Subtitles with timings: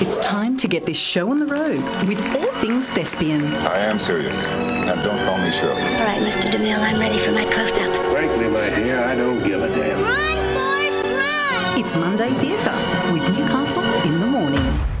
[0.00, 3.44] It's time to get this show on the road with all things thespian.
[3.54, 4.34] I am serious.
[4.34, 5.82] And don't call me Shirley.
[5.82, 6.50] All right, Mr.
[6.50, 8.10] DeMille, I'm ready for my close-up.
[8.10, 10.02] Frankly, my dear, I don't give a damn.
[10.02, 11.78] Run, Forrest, run!
[11.80, 14.93] It's Monday Theatre with Newcastle in the morning.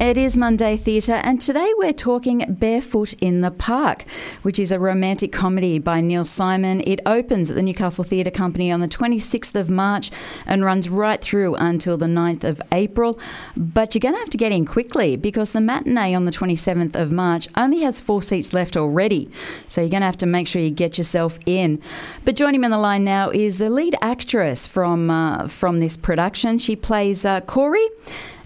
[0.00, 4.06] It is Monday Theatre, and today we're talking Barefoot in the Park,
[4.40, 6.82] which is a romantic comedy by Neil Simon.
[6.86, 10.10] It opens at the Newcastle Theatre Company on the 26th of March
[10.46, 13.20] and runs right through until the 9th of April.
[13.54, 16.94] But you're going to have to get in quickly because the matinee on the 27th
[16.94, 19.30] of March only has four seats left already.
[19.68, 21.78] So you're going to have to make sure you get yourself in.
[22.24, 25.98] But joining me on the line now is the lead actress from, uh, from this
[25.98, 26.58] production.
[26.58, 27.86] She plays uh, Corie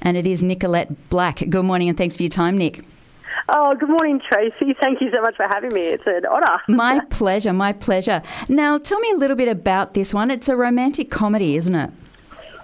[0.05, 1.43] and it is Nicolette Black.
[1.49, 2.85] Good morning and thanks for your time, Nick.
[3.49, 4.75] Oh, good morning, Tracy.
[4.81, 5.83] Thank you so much for having me.
[5.83, 6.61] It's an honour.
[6.69, 8.23] My pleasure, my pleasure.
[8.48, 10.31] Now, tell me a little bit about this one.
[10.31, 11.93] It's a romantic comedy, isn't it?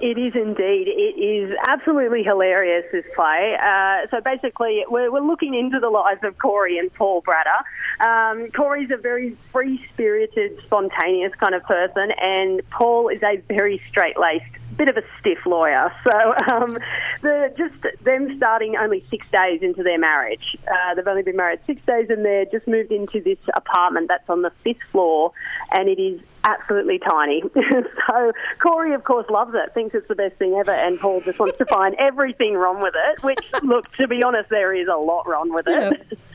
[0.01, 0.89] It is indeed.
[0.89, 3.57] It is absolutely hilarious, this play.
[3.63, 7.61] Uh, so basically, we're, we're looking into the lives of Corie and Paul Bratter.
[8.01, 14.61] Um, Corie's a very free-spirited, spontaneous kind of person, and Paul is a very straight-laced
[14.77, 15.93] bit of a stiff lawyer.
[16.05, 16.79] So um,
[17.21, 20.57] the, just them starting only six days into their marriage.
[20.67, 24.29] Uh, they've only been married six days and they're just moved into this apartment that's
[24.31, 25.33] on the fifth floor
[25.73, 27.43] and it is absolutely tiny.
[28.09, 31.39] so Corie, of course, loves it, thinks it's the best thing ever, and Paul just
[31.39, 34.97] wants to find everything wrong with it, which, look, to be honest, there is a
[34.97, 36.07] lot wrong with it.
[36.11, 36.17] Yeah.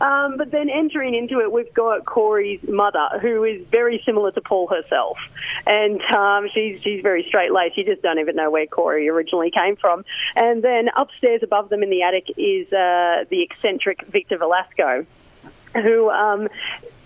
[0.00, 4.40] Um, but then entering into it, we've got Corie's mother, who is very similar to
[4.42, 5.16] Paul herself,
[5.66, 7.78] and um, she's she's very straight laced.
[7.78, 10.04] You just don't even know where Corie originally came from.
[10.36, 15.06] And then upstairs above them in the attic is uh, the eccentric Victor Velasco,
[15.74, 16.48] who um,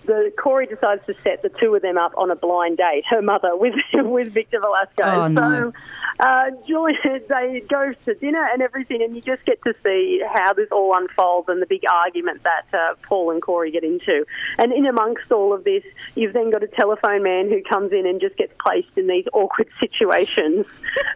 [0.08, 3.04] the Corie decides to set the two of them up on a blind date.
[3.08, 5.04] Her mother with with Victor Velasco.
[5.04, 5.40] Oh, no.
[5.40, 5.72] So
[6.20, 10.52] uh, Julie, they go to dinner and everything, and you just get to see how
[10.52, 14.24] this all unfolds and the big argument that uh, Paul and Corie get into.
[14.58, 18.06] And in amongst all of this, you've then got a telephone man who comes in
[18.06, 20.66] and just gets placed in these awkward situations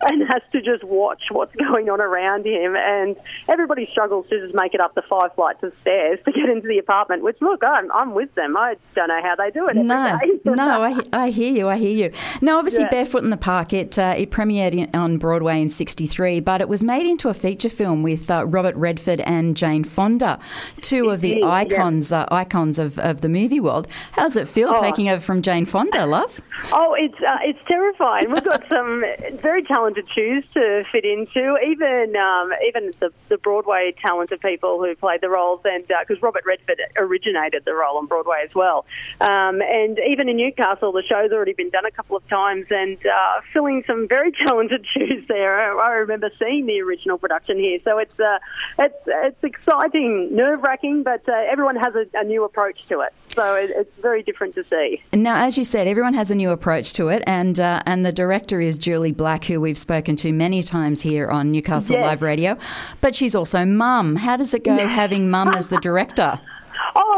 [0.02, 2.76] and has to just watch what's going on around him.
[2.76, 3.16] And
[3.48, 6.69] everybody struggles to just make it up the five flights of stairs to get into
[6.69, 7.22] the apartment.
[7.22, 8.56] Which, look, I'm I'm with them.
[8.56, 9.76] I don't know how they do it.
[9.76, 11.69] No, no, I, I hear you.
[11.69, 12.12] I hear you.
[12.41, 12.91] Now, obviously, Yeah.
[12.91, 13.72] Barefoot in the Park.
[13.72, 17.34] It uh, it premiered in, on Broadway in '63, but it was made into a
[17.34, 20.38] feature film with uh, Robert Redford and Jane Fonda,
[20.81, 21.48] two of the yeah.
[21.48, 23.88] icons uh, icons of, of the movie world.
[24.12, 26.41] How does it feel taking over from Jane Fonda, love?
[26.75, 28.31] Oh, it's uh, it's terrifying.
[28.32, 29.03] We've got some
[29.41, 31.56] very talented shoes to fit into.
[31.66, 36.44] Even um, even the, the Broadway talented people who played the roles, and because Robert
[36.47, 38.72] Redford originated the role on Broadway as well.
[39.21, 42.99] Um, and even in Newcastle, the show's already been done a couple of times, and
[43.06, 45.59] uh, filling some very talented shoes there.
[45.59, 48.38] I, I remember seeing the original production here, so it's uh,
[48.78, 53.12] it's it's exciting, nerve wracking, but uh, everyone has a, a new approach to it.
[53.28, 55.03] So it, it's very different to see.
[55.12, 58.12] Now, as you said, everyone has a new approach to it, and uh, and the
[58.12, 62.05] director is Julie Black, who we've spoken to many times here on Newcastle Yes.
[62.05, 62.59] Live Radio.
[63.00, 64.16] But she's also mum.
[64.16, 66.38] How does it go having mum as the director?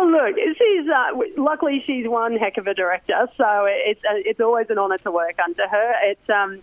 [0.04, 4.68] Look, she's uh, luckily she's one heck of a director, so it's uh, it's always
[4.70, 5.94] an honour to work under her.
[6.02, 6.60] It's um,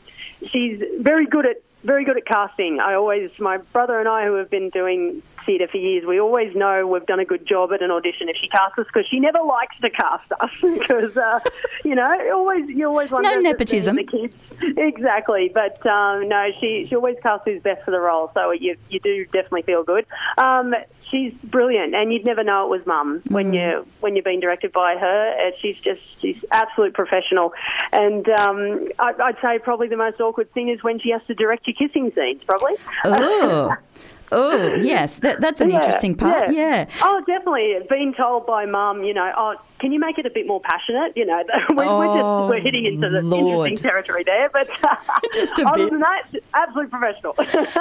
[0.47, 2.79] she's very good at very good at casting.
[2.79, 6.55] I always my brother and I who have been doing theatre for years, we always
[6.55, 9.19] know we've done a good job at an audition if she casts us because she
[9.19, 11.39] never likes to cast us because uh,
[11.83, 13.95] you know always you always wonder No nepotism.
[13.95, 14.33] the kids
[14.77, 15.49] exactly.
[15.53, 18.99] But um, no, she she always casts who's best for the role, so you you
[18.99, 20.05] do definitely feel good.
[20.37, 20.75] Um,
[21.09, 24.71] she's brilliant, and you'd never know it was mum when you when you're being directed
[24.71, 25.35] by her.
[25.47, 27.53] Uh, she's just she's absolute professional,
[27.91, 31.33] and um, I, I'd say probably the most awkward thing is when she has to
[31.35, 32.43] direct your kissing scenes.
[32.45, 32.75] Probably.
[33.05, 33.75] Oh,
[34.31, 36.51] oh, yes, that, that's an Yeah, interesting part.
[36.53, 36.85] Yeah.
[37.01, 37.77] Oh, definitely.
[37.89, 41.13] Being told by mum, you know, oh, can you make it a bit more passionate?
[41.15, 43.69] You know, we're, we're Oh, just we're hitting into the Lord.
[43.69, 44.49] interesting territory there.
[44.49, 44.69] But
[45.33, 45.91] Just a other bit.
[45.91, 47.35] than that, absolute professional.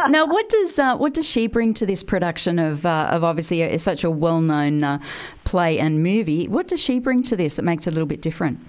[0.09, 3.63] Now, what does uh, what does she bring to this production of uh, of obviously
[3.63, 5.01] a, such a well known uh,
[5.45, 6.49] play and movie?
[6.49, 8.61] What does she bring to this that makes it a little bit different?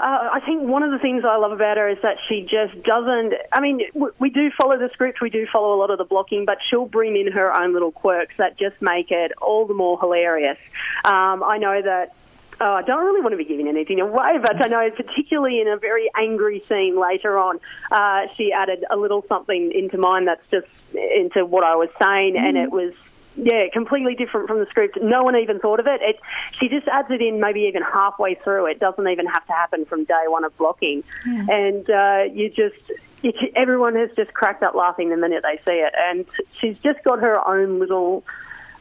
[0.00, 2.82] Uh, I think one of the things I love about her is that she just
[2.84, 3.34] doesn't.
[3.52, 6.04] I mean, w- we do follow the script, we do follow a lot of the
[6.04, 9.74] blocking, but she'll bring in her own little quirks that just make it all the
[9.74, 10.56] more hilarious.
[11.04, 12.14] Um, I know that.
[12.62, 15.68] Oh, I don't really want to be giving anything away, but I know particularly in
[15.68, 17.58] a very angry scene later on,
[17.90, 22.36] uh, she added a little something into mine that's just into what I was saying,
[22.36, 22.92] and it was
[23.42, 24.98] yeah, completely different from the script.
[25.00, 26.00] No one even thought of it.
[26.02, 26.20] it.
[26.58, 28.66] She just adds it in maybe even halfway through.
[28.66, 31.04] It doesn't even have to happen from day one of blocking.
[31.24, 32.76] And uh, you just,
[33.22, 36.26] it, everyone has just cracked up laughing the minute they see it, and
[36.60, 38.24] she's just got her own little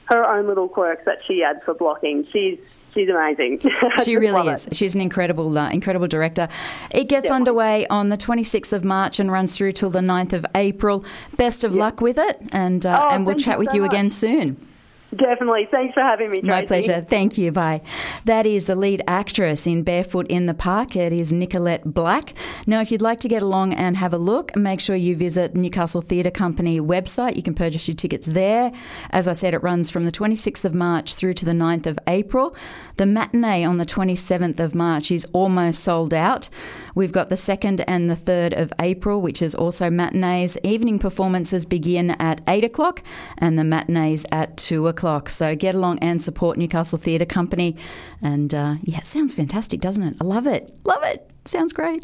[0.06, 2.26] her own little quirks that she adds for blocking.
[2.32, 2.60] She's
[2.94, 3.60] she's amazing.
[4.04, 4.68] she really is.
[4.68, 4.76] It.
[4.76, 6.48] She's an incredible, uh, incredible director.
[6.92, 7.36] It gets Definitely.
[7.36, 11.04] underway on the 26th of March and runs through till the 9th of April.
[11.38, 13.92] Best of luck with it, and uh, oh, and we'll chat with so you much.
[13.92, 14.69] again soon.
[15.16, 15.68] Definitely.
[15.72, 16.48] Thanks for having me, Tracy.
[16.48, 17.02] My pleasure.
[17.02, 17.52] Thank you.
[17.52, 17.82] Bye.
[18.26, 20.96] That is the lead actress in Barefoot in the Park.
[20.96, 22.34] It is Nicolette Black.
[22.68, 25.56] Now, if you'd like to get along and have a look, make sure you visit
[25.56, 27.36] Newcastle Theatre Company website.
[27.36, 28.72] You can purchase your tickets there.
[29.10, 31.98] As I said, it runs from the 26th of March through to the 9th of
[32.06, 32.56] April.
[32.98, 36.50] The matinee on the 27th of March is almost sold out.
[36.94, 40.58] We've got the 2nd and the 3rd of April, which is also matinees.
[40.64, 43.02] Evening performances begin at 8 o'clock
[43.38, 45.30] and the matinees at 2 o'clock.
[45.30, 47.78] So get along and support Newcastle Theatre Company.
[48.22, 50.16] And uh, yeah, it sounds fantastic, doesn't it?
[50.22, 50.74] I love it.
[50.86, 51.32] Love it.
[51.46, 52.04] Sounds great.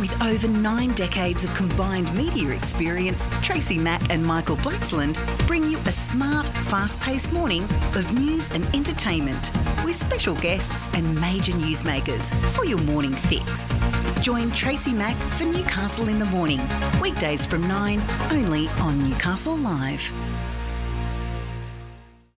[0.00, 5.16] With over nine decades of combined media experience, Tracy Mack and Michael Blaxland
[5.46, 7.64] bring you a smart, fast paced morning
[7.96, 9.50] of news and entertainment
[9.84, 13.72] with special guests and major newsmakers for your morning fix.
[14.20, 16.60] Join Tracy Mack for Newcastle in the Morning,
[17.00, 18.00] weekdays from 9,
[18.30, 20.12] only on Newcastle Live.